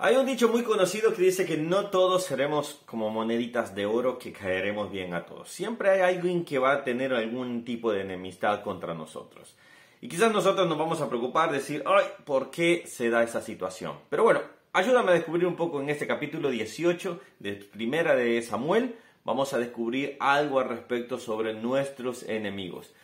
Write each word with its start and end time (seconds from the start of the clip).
Hay 0.00 0.14
un 0.14 0.26
dicho 0.26 0.48
muy 0.48 0.62
conocido 0.62 1.12
que 1.12 1.22
dice 1.22 1.44
que 1.44 1.56
no 1.56 1.86
todos 1.86 2.22
seremos 2.24 2.80
como 2.86 3.10
moneditas 3.10 3.74
de 3.74 3.84
oro 3.84 4.16
que 4.16 4.30
caeremos 4.30 4.92
bien 4.92 5.12
a 5.12 5.26
todos. 5.26 5.50
Siempre 5.50 5.90
hay 5.90 6.14
alguien 6.14 6.44
que 6.44 6.60
va 6.60 6.70
a 6.70 6.84
tener 6.84 7.12
algún 7.12 7.64
tipo 7.64 7.90
de 7.90 8.02
enemistad 8.02 8.62
contra 8.62 8.94
nosotros. 8.94 9.56
Y 10.00 10.08
quizás 10.08 10.32
nosotros 10.32 10.68
nos 10.68 10.78
vamos 10.78 11.00
a 11.00 11.08
preocupar, 11.08 11.50
decir, 11.50 11.82
ay, 11.84 12.04
¿por 12.24 12.52
qué 12.52 12.84
se 12.86 13.10
da 13.10 13.24
esa 13.24 13.42
situación? 13.42 13.94
Pero 14.08 14.22
bueno, 14.22 14.40
ayúdame 14.72 15.10
a 15.10 15.14
descubrir 15.14 15.48
un 15.48 15.56
poco 15.56 15.80
en 15.80 15.90
este 15.90 16.06
capítulo 16.06 16.48
18 16.48 17.20
de 17.40 17.54
Primera 17.54 18.14
de 18.14 18.40
Samuel. 18.40 18.94
Vamos 19.24 19.52
a 19.52 19.58
descubrir 19.58 20.16
algo 20.20 20.60
al 20.60 20.68
respecto 20.68 21.18
sobre 21.18 21.54
nuestros 21.54 22.22
enemigos. 22.22 22.94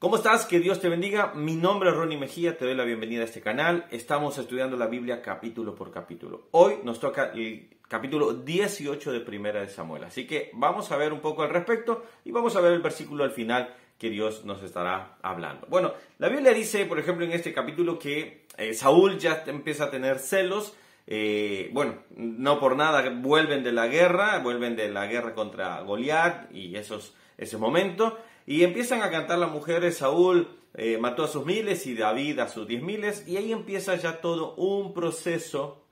¿Cómo 0.00 0.14
estás? 0.14 0.46
Que 0.46 0.60
Dios 0.60 0.80
te 0.80 0.88
bendiga. 0.88 1.32
Mi 1.34 1.56
nombre 1.56 1.90
es 1.90 1.96
Ronnie 1.96 2.16
Mejía, 2.16 2.56
te 2.56 2.64
doy 2.64 2.76
la 2.76 2.84
bienvenida 2.84 3.22
a 3.22 3.24
este 3.24 3.40
canal. 3.40 3.84
Estamos 3.90 4.38
estudiando 4.38 4.76
la 4.76 4.86
Biblia 4.86 5.20
capítulo 5.20 5.74
por 5.74 5.90
capítulo. 5.90 6.46
Hoy 6.52 6.74
nos 6.84 7.00
toca 7.00 7.32
el 7.34 7.68
capítulo 7.88 8.32
18 8.32 9.10
de 9.10 9.18
Primera 9.18 9.60
de 9.60 9.68
Samuel. 9.68 10.04
Así 10.04 10.24
que 10.24 10.52
vamos 10.54 10.92
a 10.92 10.96
ver 10.96 11.12
un 11.12 11.18
poco 11.18 11.42
al 11.42 11.50
respecto 11.50 12.04
y 12.24 12.30
vamos 12.30 12.54
a 12.54 12.60
ver 12.60 12.74
el 12.74 12.80
versículo 12.80 13.24
al 13.24 13.32
final 13.32 13.74
que 13.98 14.08
Dios 14.08 14.44
nos 14.44 14.62
estará 14.62 15.18
hablando. 15.20 15.66
Bueno, 15.68 15.92
la 16.18 16.28
Biblia 16.28 16.52
dice, 16.52 16.86
por 16.86 17.00
ejemplo, 17.00 17.24
en 17.24 17.32
este 17.32 17.52
capítulo 17.52 17.98
que 17.98 18.46
eh, 18.56 18.74
Saúl 18.74 19.18
ya 19.18 19.42
empieza 19.48 19.86
a 19.86 19.90
tener 19.90 20.20
celos. 20.20 20.76
Eh, 21.10 21.70
bueno, 21.72 21.94
no 22.16 22.60
por 22.60 22.76
nada 22.76 23.08
vuelven 23.08 23.64
de 23.64 23.72
la 23.72 23.86
guerra, 23.86 24.40
vuelven 24.40 24.76
de 24.76 24.90
la 24.90 25.06
guerra 25.06 25.34
contra 25.34 25.80
Goliat 25.80 26.54
y 26.54 26.76
esos, 26.76 27.14
ese 27.38 27.56
momento. 27.56 28.18
Y 28.44 28.62
empiezan 28.62 29.00
a 29.00 29.10
cantar 29.10 29.38
las 29.38 29.50
mujeres, 29.50 29.96
Saúl 29.96 30.48
eh, 30.74 30.98
mató 30.98 31.24
a 31.24 31.28
sus 31.28 31.46
miles 31.46 31.86
y 31.86 31.94
David 31.94 32.40
a 32.40 32.48
sus 32.48 32.68
diez 32.68 32.82
miles, 32.82 33.26
y 33.26 33.38
ahí 33.38 33.52
empieza 33.52 33.96
ya 33.96 34.20
todo 34.20 34.54
un 34.56 34.92
proceso 34.92 35.82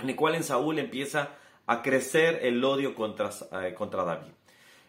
en 0.00 0.10
el 0.10 0.16
cual 0.16 0.34
en 0.34 0.42
Saúl 0.42 0.80
empieza 0.80 1.30
a 1.66 1.82
crecer 1.82 2.40
el 2.42 2.62
odio 2.64 2.96
contra, 2.96 3.30
eh, 3.62 3.72
contra 3.72 4.02
David. 4.02 4.32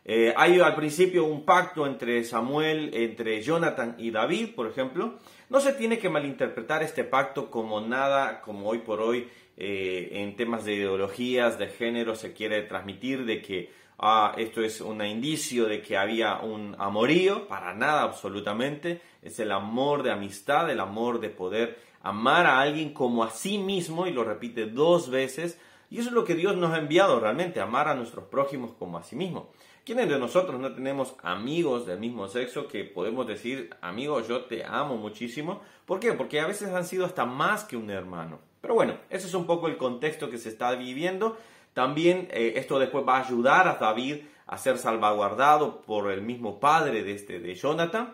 Eh, 0.07 0.33
hay 0.35 0.59
al 0.59 0.75
principio 0.75 1.25
un 1.25 1.45
pacto 1.45 1.85
entre 1.85 2.23
Samuel, 2.23 2.89
entre 2.93 3.41
Jonathan 3.41 3.95
y 3.99 4.09
David, 4.09 4.55
por 4.55 4.67
ejemplo. 4.67 5.19
No 5.49 5.59
se 5.59 5.73
tiene 5.73 5.99
que 5.99 6.09
malinterpretar 6.09 6.81
este 6.81 7.03
pacto 7.03 7.51
como 7.51 7.81
nada, 7.81 8.41
como 8.41 8.69
hoy 8.69 8.79
por 8.79 9.01
hoy 9.01 9.29
en 9.59 10.35
temas 10.35 10.65
de 10.65 10.75
ideologías, 10.75 11.57
de 11.57 11.67
género, 11.67 12.15
se 12.15 12.31
quiere 12.31 12.61
transmitir 12.61 13.25
de 13.25 13.41
que 13.41 13.71
ah, 13.99 14.33
esto 14.37 14.61
es 14.61 14.81
un 14.81 15.03
indicio 15.03 15.65
de 15.65 15.81
que 15.81 15.97
había 15.97 16.39
un 16.39 16.75
amorío, 16.79 17.47
para 17.47 17.73
nada 17.73 18.03
absolutamente, 18.03 19.01
es 19.21 19.39
el 19.39 19.51
amor 19.51 20.03
de 20.03 20.11
amistad, 20.11 20.69
el 20.69 20.79
amor 20.79 21.19
de 21.19 21.29
poder 21.29 21.79
amar 22.01 22.45
a 22.45 22.59
alguien 22.59 22.93
como 22.93 23.23
a 23.23 23.31
sí 23.31 23.57
mismo, 23.57 24.07
y 24.07 24.11
lo 24.11 24.23
repite 24.23 24.67
dos 24.67 25.09
veces, 25.09 25.59
y 25.89 25.99
eso 25.99 26.09
es 26.09 26.15
lo 26.15 26.25
que 26.25 26.35
Dios 26.35 26.55
nos 26.55 26.73
ha 26.73 26.77
enviado 26.77 27.19
realmente, 27.19 27.59
amar 27.59 27.87
a 27.87 27.95
nuestros 27.95 28.25
prójimos 28.25 28.73
como 28.77 28.97
a 28.97 29.03
sí 29.03 29.15
mismo. 29.15 29.49
¿Quiénes 29.87 30.09
de 30.09 30.19
nosotros 30.19 30.59
no 30.59 30.73
tenemos 30.73 31.15
amigos 31.23 31.85
del 31.85 31.97
mismo 31.97 32.27
sexo 32.27 32.67
que 32.67 32.83
podemos 32.83 33.25
decir, 33.25 33.73
amigo, 33.79 34.19
yo 34.19 34.43
te 34.43 34.65
amo 34.65 34.97
muchísimo? 34.97 35.61
¿Por 35.85 36.01
qué? 36.01 36.11
Porque 36.11 36.41
a 36.41 36.45
veces 36.45 36.73
han 36.73 36.83
sido 36.83 37.05
hasta 37.05 37.25
más 37.25 37.63
que 37.63 37.77
un 37.77 37.89
hermano. 37.89 38.41
Pero 38.59 38.73
bueno, 38.73 38.97
ese 39.09 39.27
es 39.27 39.33
un 39.33 39.45
poco 39.45 39.69
el 39.69 39.77
contexto 39.77 40.29
que 40.29 40.39
se 40.39 40.49
está 40.49 40.75
viviendo 40.75 41.37
también 41.73 42.27
eh, 42.31 42.55
esto 42.57 42.79
después 42.79 43.07
va 43.07 43.15
a 43.15 43.25
ayudar 43.25 43.69
a 43.69 43.75
David 43.75 44.23
a 44.47 44.57
ser 44.57 44.77
salvaguardado 44.77 45.81
por 45.83 46.11
el 46.11 46.21
mismo 46.21 46.59
padre 46.59 47.01
de, 47.03 47.13
este, 47.13 47.39
de 47.39 47.55
Jonathan. 47.55 48.13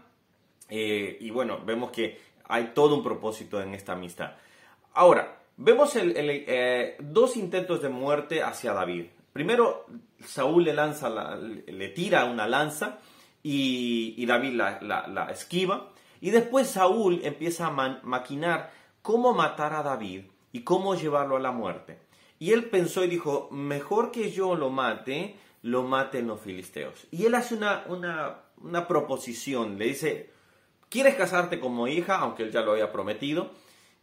Eh, 0.69 1.17
y 1.21 1.31
bueno, 1.31 1.59
vemos 1.65 1.89
que 1.89 2.19
hay 2.49 2.73
todo 2.75 2.93
un 2.93 3.01
propósito 3.01 3.59
en 3.59 3.73
esta 3.73 3.93
amistad. 3.93 4.33
Ahora, 4.93 5.39
vemos 5.57 5.95
eh, 5.95 6.97
dos 6.99 7.35
intentos 7.35 7.81
de 7.81 7.89
muerte 7.89 8.43
hacia 8.43 8.73
David. 8.73 9.05
Primero, 9.33 9.87
Saúl 10.23 10.63
le, 10.63 10.73
lanza 10.73 11.09
le 11.35 11.89
tira 11.89 12.25
una 12.25 12.47
lanza 12.47 12.99
y, 13.41 14.25
David 14.25 14.53
la, 14.53 15.27
esquiva. 15.31 15.89
Y 16.21 16.29
después 16.29 16.67
Saúl 16.67 17.19
empieza 17.23 17.67
a 17.67 17.99
maquinar 18.03 18.71
cómo 19.01 19.33
matar 19.33 19.73
a 19.73 19.83
David 19.83 20.25
y 20.51 20.61
cómo 20.61 20.95
llevarlo 20.95 21.35
a 21.35 21.39
la 21.39 21.51
muerte. 21.51 21.99
Y 22.39 22.51
él 22.51 22.69
pensó 22.69 23.03
y 23.03 23.09
dijo, 23.09 23.49
mejor 23.51 24.11
que 24.11 24.31
yo 24.31 24.55
lo 24.55 24.69
mate, 24.69 25.35
lo 25.61 25.83
maten 25.83 26.27
los 26.27 26.39
filisteos. 26.39 27.07
Y 27.11 27.25
él 27.25 27.35
hace 27.35 27.55
una, 27.55 27.83
una, 27.87 28.87
proposición, 28.87 29.77
le 29.77 29.85
dice, 29.85 30.29
¿quieres 30.89 31.15
casarte 31.15 31.59
con 31.59 31.75
mi 31.75 31.91
hija? 31.91 32.17
Aunque 32.17 32.43
él 32.43 32.51
ya 32.51 32.61
lo 32.61 32.73
había 32.73 32.91
prometido. 32.91 33.51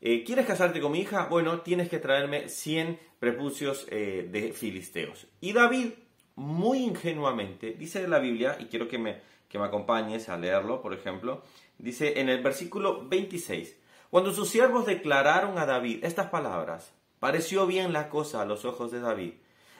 Eh, 0.00 0.24
¿Quieres 0.24 0.46
casarte 0.46 0.80
con 0.80 0.92
mi 0.92 1.00
hija? 1.00 1.26
Bueno, 1.26 1.60
tienes 1.60 1.88
que 1.88 1.98
traerme 1.98 2.48
100 2.48 2.98
prepucios 3.18 3.86
eh, 3.90 4.28
de 4.30 4.52
filisteos. 4.52 5.26
Y 5.40 5.52
David, 5.52 5.92
muy 6.36 6.78
ingenuamente, 6.78 7.72
dice 7.72 8.02
en 8.02 8.10
la 8.10 8.18
Biblia, 8.18 8.56
y 8.58 8.66
quiero 8.66 8.88
que 8.88 8.98
me, 8.98 9.18
que 9.48 9.58
me 9.58 9.66
acompañes 9.66 10.28
a 10.28 10.38
leerlo, 10.38 10.80
por 10.80 10.94
ejemplo, 10.94 11.42
dice 11.78 12.20
en 12.20 12.28
el 12.28 12.42
versículo 12.42 13.06
26, 13.06 13.76
cuando 14.08 14.32
sus 14.32 14.48
siervos 14.48 14.86
declararon 14.86 15.58
a 15.58 15.66
David 15.66 16.04
estas 16.04 16.28
palabras, 16.30 16.94
Pareció 17.20 17.66
bien 17.66 17.92
la 17.92 18.08
cosa 18.08 18.40
a 18.40 18.46
los 18.46 18.64
ojos 18.64 18.90
de 18.90 19.00
David. 19.00 19.34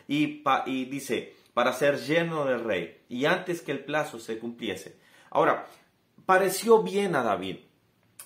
Y, 0.07 0.43
dice, 0.87 1.35
para 1.55 1.73
ser 1.73 1.99
lleno 1.99 2.45
del 2.45 2.63
rey, 2.63 3.01
y 3.09 3.25
antes 3.25 3.63
que 3.63 3.73
el 3.73 3.85
plazo 3.85 4.21
se 4.21 4.39
cumpliese. 4.39 4.97
Ahora, 5.31 5.67
pareció 6.27 6.83
bien 6.83 7.15
a 7.15 7.23
David. 7.23 7.57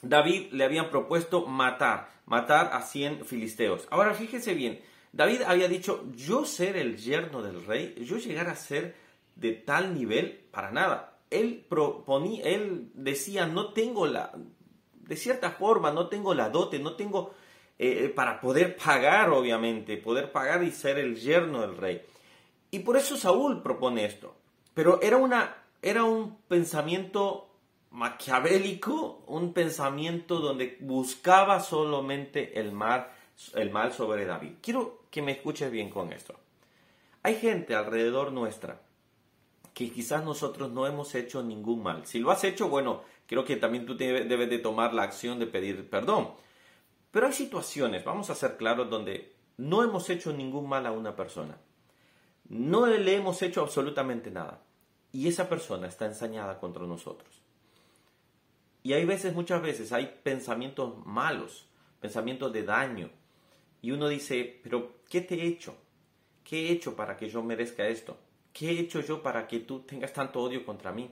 David 0.04 0.52
le 0.52 0.64
habían 0.64 0.90
propuesto 0.90 1.46
matar, 1.46 2.10
matar 2.26 2.70
a 2.72 2.82
100 2.82 3.24
filisteos. 3.24 3.86
Ahora 3.90 4.14
fíjese 4.14 4.54
bien, 4.54 4.80
David 5.12 5.42
había 5.42 5.68
dicho, 5.68 6.04
yo 6.14 6.44
ser 6.44 6.76
el 6.76 6.96
yerno 6.96 7.42
del 7.42 7.64
rey, 7.64 7.94
yo 8.04 8.16
llegar 8.18 8.48
a 8.48 8.56
ser 8.56 8.96
de 9.36 9.52
tal 9.52 9.94
nivel, 9.94 10.46
para 10.50 10.70
nada. 10.70 11.18
Él 11.30 11.64
proponía, 11.68 12.44
él 12.44 12.90
decía, 12.94 13.46
no 13.46 13.72
tengo 13.72 14.06
la, 14.06 14.32
de 14.92 15.16
cierta 15.16 15.50
forma, 15.50 15.92
no 15.92 16.08
tengo 16.08 16.34
la 16.34 16.50
dote, 16.50 16.78
no 16.78 16.94
tengo 16.94 17.34
eh, 17.78 18.12
para 18.14 18.40
poder 18.40 18.76
pagar, 18.76 19.30
obviamente, 19.30 19.96
poder 19.96 20.32
pagar 20.32 20.62
y 20.62 20.70
ser 20.70 20.98
el 20.98 21.16
yerno 21.16 21.60
del 21.60 21.76
rey. 21.76 22.02
Y 22.70 22.80
por 22.80 22.96
eso 22.96 23.16
Saúl 23.16 23.62
propone 23.62 24.04
esto. 24.04 24.34
Pero 24.74 25.00
era, 25.02 25.16
una, 25.16 25.56
era 25.80 26.04
un 26.04 26.38
pensamiento 26.48 27.53
maquiavélico, 27.94 29.22
un 29.28 29.52
pensamiento 29.52 30.40
donde 30.40 30.76
buscaba 30.80 31.60
solamente 31.60 32.58
el 32.58 32.72
mal, 32.72 33.08
el 33.54 33.70
mal 33.70 33.92
sobre 33.92 34.26
David. 34.26 34.54
Quiero 34.60 35.04
que 35.10 35.22
me 35.22 35.30
escuches 35.30 35.70
bien 35.70 35.90
con 35.90 36.12
esto. 36.12 36.34
Hay 37.22 37.36
gente 37.36 37.76
alrededor 37.76 38.32
nuestra 38.32 38.80
que 39.72 39.92
quizás 39.92 40.24
nosotros 40.24 40.72
no 40.72 40.88
hemos 40.88 41.14
hecho 41.14 41.42
ningún 41.44 41.84
mal. 41.84 42.04
Si 42.04 42.18
lo 42.18 42.32
has 42.32 42.42
hecho, 42.42 42.68
bueno, 42.68 43.02
creo 43.26 43.44
que 43.44 43.56
también 43.56 43.86
tú 43.86 43.96
debes 43.96 44.50
de 44.50 44.58
tomar 44.58 44.92
la 44.92 45.04
acción 45.04 45.38
de 45.38 45.46
pedir 45.46 45.88
perdón. 45.88 46.32
Pero 47.12 47.26
hay 47.26 47.32
situaciones, 47.32 48.04
vamos 48.04 48.28
a 48.28 48.34
ser 48.34 48.56
claros, 48.56 48.90
donde 48.90 49.36
no 49.56 49.84
hemos 49.84 50.10
hecho 50.10 50.32
ningún 50.32 50.68
mal 50.68 50.84
a 50.86 50.92
una 50.92 51.14
persona. 51.14 51.58
No 52.48 52.86
le 52.86 53.14
hemos 53.14 53.40
hecho 53.42 53.60
absolutamente 53.60 54.32
nada. 54.32 54.62
Y 55.12 55.28
esa 55.28 55.48
persona 55.48 55.86
está 55.86 56.06
ensañada 56.06 56.58
contra 56.58 56.84
nosotros. 56.84 57.43
Y 58.84 58.92
hay 58.92 59.06
veces, 59.06 59.34
muchas 59.34 59.62
veces, 59.62 59.92
hay 59.92 60.20
pensamientos 60.22 61.04
malos, 61.06 61.66
pensamientos 62.00 62.52
de 62.52 62.64
daño. 62.64 63.10
Y 63.80 63.92
uno 63.92 64.08
dice, 64.08 64.60
pero 64.62 64.98
¿qué 65.08 65.22
te 65.22 65.36
he 65.36 65.46
hecho? 65.46 65.74
¿Qué 66.44 66.68
he 66.68 66.72
hecho 66.72 66.94
para 66.94 67.16
que 67.16 67.30
yo 67.30 67.42
merezca 67.42 67.88
esto? 67.88 68.18
¿Qué 68.52 68.70
he 68.70 68.78
hecho 68.78 69.00
yo 69.00 69.22
para 69.22 69.48
que 69.48 69.60
tú 69.60 69.80
tengas 69.80 70.12
tanto 70.12 70.40
odio 70.42 70.66
contra 70.66 70.92
mí? 70.92 71.10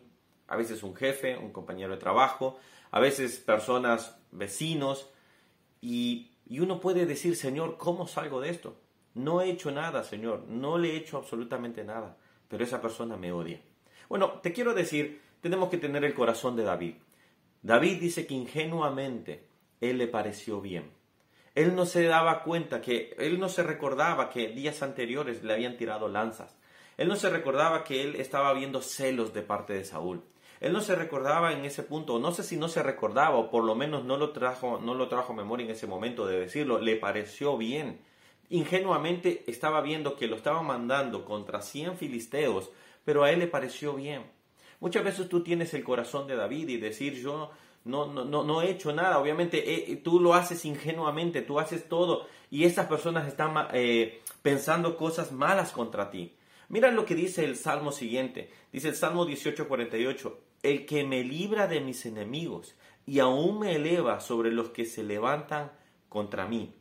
A 0.49 0.57
veces 0.57 0.83
un 0.83 0.95
jefe, 0.95 1.39
un 1.39 1.51
compañero 1.51 1.93
de 1.93 1.99
trabajo, 1.99 2.59
a 2.91 3.01
veces 3.01 3.39
personas, 3.39 4.19
vecinos, 4.33 5.09
y, 5.81 6.31
uno 6.61 6.79
puede 6.79 7.07
decir, 7.07 7.37
Señor, 7.37 7.79
¿cómo 7.79 8.07
salgo 8.07 8.43
de 8.43 8.51
esto? 8.51 8.77
No 9.15 9.41
he 9.41 9.51
hecho 9.51 9.71
nada, 9.71 10.05
Señor, 10.05 10.45
no 10.47 10.77
le 10.77 10.91
he 10.91 10.97
hecho 10.97 11.17
absolutamente 11.17 11.85
nada, 11.85 12.19
pero 12.49 12.65
esa 12.65 12.83
persona 12.83 13.17
me 13.17 13.33
odia. 13.33 13.63
Bueno, 14.11 14.41
te 14.43 14.53
quiero 14.53 14.75
decir, 14.75 15.23
tenemos 15.41 15.71
que 15.71 15.79
tener 15.79 16.05
el 16.05 16.13
corazón 16.13 16.55
de 16.55 16.65
David. 16.65 16.97
David 17.63 18.01
dice 18.01 18.27
que 18.27 18.35
ingenuamente 18.35 19.47
él 19.81 19.99
le 19.99 20.09
pareció 20.09 20.61
bien. 20.61 20.91
Él 21.55 21.77
no 21.77 21.87
se 21.87 22.03
daba 22.03 22.43
cuenta 22.43 22.81
que, 22.81 23.15
él 23.19 23.39
no 23.39 23.49
se 23.49 23.63
recordaba 23.63 24.31
que 24.31 24.49
días 24.49 24.83
anteriores 24.83 25.45
le 25.45 25.53
habían 25.53 25.77
tirado 25.77 26.09
lanzas. 26.09 26.57
Él 26.97 27.09
no 27.09 27.15
se 27.15 27.31
recordaba 27.31 27.85
que 27.85 28.03
él 28.03 28.17
estaba 28.17 28.53
viendo 28.53 28.83
celos 28.83 29.33
de 29.33 29.43
parte 29.43 29.75
de 29.75 29.85
Saúl. 29.85 30.25
Él 30.61 30.73
no 30.73 30.81
se 30.81 30.95
recordaba 30.97 31.53
en 31.53 31.65
ese 31.65 31.83
punto, 31.83 32.19
no 32.19 32.33
sé 32.33 32.43
si 32.43 32.57
no 32.57 32.69
se 32.69 32.83
recordaba 32.83 33.37
o 33.37 33.51
por 33.51 33.65
lo 33.65 33.75
menos 33.75 34.05
no 34.05 34.17
lo 34.17 34.31
trajo, 34.31 34.79
no 34.79 34.95
lo 34.95 35.09
trajo 35.09 35.33
memoria 35.33 35.65
en 35.65 35.73
ese 35.73 35.87
momento 35.87 36.27
de 36.27 36.41
decirlo, 36.41 36.81
le 36.81 36.97
pareció 36.97 37.57
bien. 37.57 38.01
Ingenuamente 38.49 39.45
estaba 39.47 39.81
viendo 39.83 40.17
que 40.17 40.27
lo 40.27 40.37
estaban 40.37 40.67
mandando 40.67 41.25
contra 41.25 41.63
100 41.63 41.97
filisteos, 41.97 42.71
pero 43.05 43.25
a 43.25 43.31
él 43.31 43.41
le 43.41 43.47
pareció 43.47 43.95
bien. 43.95 44.23
Muchas 44.83 45.05
veces 45.05 45.29
tú 45.29 45.45
tienes 45.45 45.73
el 45.75 45.85
corazón 45.85 46.27
de 46.27 46.35
David 46.35 46.69
y 46.69 46.77
decir 46.77 47.15
yo 47.15 47.53
no, 47.85 48.13
no, 48.13 48.25
no, 48.25 48.43
no 48.43 48.63
he 48.63 48.71
hecho 48.73 48.93
nada. 48.93 49.21
Obviamente 49.21 49.93
eh, 49.93 49.97
tú 49.99 50.19
lo 50.19 50.35
haces 50.35 50.65
ingenuamente, 50.65 51.41
tú 51.41 51.61
haces 51.61 51.89
todo 51.89 52.27
y 52.51 52.65
estas 52.65 52.89
personas 52.89 53.29
están 53.29 53.69
eh, 53.75 54.21
pensando 54.43 54.97
cosas 54.97 55.31
malas 55.31 55.71
contra 55.71 56.11
ti. 56.11 56.35
Mira 56.69 56.91
lo 56.91 57.05
que 57.05 57.15
dice 57.15 57.45
el 57.45 57.55
Salmo 57.55 57.93
siguiente. 57.93 58.51
Dice 58.73 58.89
el 58.89 58.97
Salmo 58.97 59.25
18:48, 59.25 60.35
el 60.65 60.85
que 60.85 61.05
me 61.05 61.23
libra 61.23 61.69
de 61.69 61.81
mis 61.81 62.05
enemigos 62.05 62.75
y 63.07 63.21
aún 63.21 63.61
me 63.61 63.77
eleva 63.77 64.19
sobre 64.19 64.51
los 64.51 64.71
que 64.71 64.85
se 64.85 65.05
levantan 65.05 65.71
contra 66.09 66.49
mí. 66.49 66.75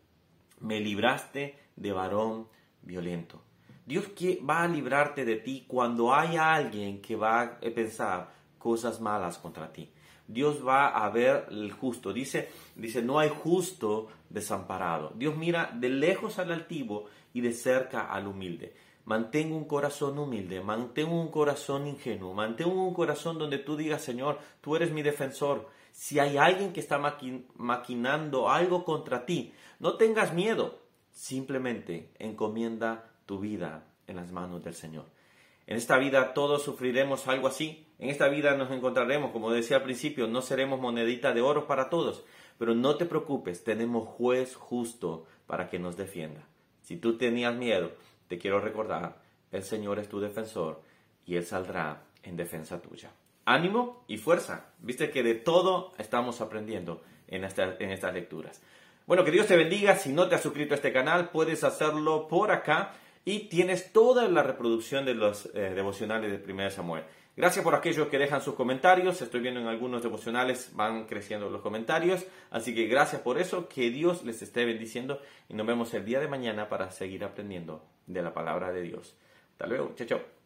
Me 0.59 0.79
libraste 0.79 1.55
de 1.75 1.91
varón 1.91 2.47
violento. 2.81 3.43
Dios 3.85 4.05
va 4.47 4.63
a 4.63 4.67
librarte 4.67 5.25
de 5.25 5.37
ti 5.37 5.65
cuando 5.67 6.13
haya 6.13 6.53
alguien 6.53 7.01
que 7.01 7.15
va 7.15 7.41
a 7.41 7.59
pensar 7.59 8.31
cosas 8.57 9.01
malas 9.01 9.37
contra 9.37 9.71
ti. 9.71 9.91
Dios 10.27 10.65
va 10.65 10.89
a 10.89 11.09
ver 11.09 11.47
el 11.49 11.71
justo. 11.71 12.13
Dice, 12.13 12.49
dice, 12.75 13.01
no 13.01 13.19
hay 13.19 13.29
justo 13.29 14.07
desamparado. 14.29 15.11
Dios 15.15 15.35
mira 15.35 15.71
de 15.73 15.89
lejos 15.89 16.39
al 16.39 16.51
altivo 16.51 17.05
y 17.33 17.41
de 17.41 17.51
cerca 17.51 18.11
al 18.11 18.27
humilde. 18.27 18.73
Mantengo 19.05 19.57
un 19.57 19.65
corazón 19.65 20.17
humilde, 20.19 20.61
mantengo 20.61 21.19
un 21.19 21.29
corazón 21.29 21.87
ingenuo, 21.87 22.33
mantengo 22.33 22.87
un 22.87 22.93
corazón 22.93 23.39
donde 23.39 23.57
tú 23.57 23.75
digas, 23.75 24.03
Señor, 24.03 24.39
tú 24.61 24.75
eres 24.75 24.91
mi 24.91 25.01
defensor. 25.01 25.67
Si 25.91 26.19
hay 26.19 26.37
alguien 26.37 26.71
que 26.71 26.79
está 26.79 26.99
maquinando 27.55 28.49
algo 28.49 28.85
contra 28.85 29.25
ti, 29.25 29.53
no 29.79 29.97
tengas 29.97 30.33
miedo. 30.33 30.80
Simplemente 31.11 32.09
encomienda 32.19 33.11
tu 33.25 33.39
vida 33.39 33.85
en 34.07 34.15
las 34.15 34.31
manos 34.31 34.63
del 34.63 34.73
Señor. 34.73 35.05
En 35.67 35.77
esta 35.77 35.97
vida 35.97 36.33
todos 36.33 36.63
sufriremos 36.63 37.27
algo 37.27 37.47
así. 37.47 37.87
En 37.99 38.09
esta 38.09 38.27
vida 38.27 38.55
nos 38.57 38.71
encontraremos, 38.71 39.31
como 39.31 39.51
decía 39.51 39.77
al 39.77 39.83
principio, 39.83 40.27
no 40.27 40.41
seremos 40.41 40.79
monedita 40.79 41.33
de 41.33 41.41
oro 41.41 41.67
para 41.67 41.89
todos. 41.89 42.23
Pero 42.57 42.75
no 42.75 42.95
te 42.95 43.05
preocupes, 43.05 43.63
tenemos 43.63 44.07
juez 44.07 44.55
justo 44.55 45.25
para 45.47 45.69
que 45.69 45.79
nos 45.79 45.97
defienda. 45.97 46.47
Si 46.81 46.97
tú 46.97 47.17
tenías 47.17 47.55
miedo, 47.55 47.91
te 48.27 48.37
quiero 48.37 48.59
recordar, 48.59 49.21
el 49.51 49.63
Señor 49.63 49.99
es 49.99 50.09
tu 50.09 50.19
defensor 50.19 50.81
y 51.25 51.35
Él 51.35 51.45
saldrá 51.45 52.03
en 52.23 52.35
defensa 52.35 52.81
tuya. 52.81 53.11
Ánimo 53.45 54.03
y 54.07 54.17
fuerza. 54.17 54.73
Viste 54.79 55.09
que 55.09 55.23
de 55.23 55.35
todo 55.35 55.93
estamos 55.97 56.41
aprendiendo 56.41 57.01
en, 57.27 57.43
en 57.43 57.91
estas 57.91 58.13
lecturas. 58.13 58.61
Bueno, 59.11 59.25
que 59.25 59.31
Dios 59.31 59.47
te 59.47 59.57
bendiga. 59.57 59.97
Si 59.97 60.13
no 60.13 60.29
te 60.29 60.35
has 60.35 60.41
suscrito 60.41 60.73
a 60.73 60.77
este 60.77 60.93
canal, 60.93 61.31
puedes 61.31 61.65
hacerlo 61.65 62.29
por 62.29 62.49
acá 62.49 62.93
y 63.25 63.49
tienes 63.49 63.91
toda 63.91 64.29
la 64.29 64.41
reproducción 64.41 65.03
de 65.03 65.15
los 65.15 65.47
eh, 65.53 65.73
devocionales 65.75 66.31
de 66.31 66.53
1 66.53 66.71
Samuel. 66.71 67.03
Gracias 67.35 67.61
por 67.61 67.75
aquellos 67.75 68.07
que 68.07 68.17
dejan 68.17 68.41
sus 68.41 68.55
comentarios. 68.55 69.21
Estoy 69.21 69.41
viendo 69.41 69.59
en 69.59 69.67
algunos 69.67 70.01
devocionales 70.01 70.71
van 70.75 71.07
creciendo 71.07 71.49
los 71.49 71.59
comentarios. 71.59 72.25
Así 72.51 72.73
que 72.73 72.85
gracias 72.85 73.21
por 73.21 73.37
eso. 73.37 73.67
Que 73.67 73.89
Dios 73.89 74.23
les 74.23 74.41
esté 74.41 74.63
bendiciendo 74.63 75.19
y 75.49 75.55
nos 75.55 75.67
vemos 75.67 75.93
el 75.93 76.05
día 76.05 76.21
de 76.21 76.29
mañana 76.29 76.69
para 76.69 76.89
seguir 76.89 77.25
aprendiendo 77.25 77.83
de 78.07 78.21
la 78.21 78.33
palabra 78.33 78.71
de 78.71 78.81
Dios. 78.81 79.17
Hasta 79.51 79.67
luego. 79.67 79.91
Chao, 79.97 80.07
chao. 80.07 80.40